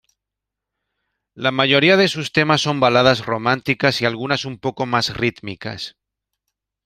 [1.35, 5.95] La mayoría de sus temas son baladas románticas y algunas un poco más rítmicas.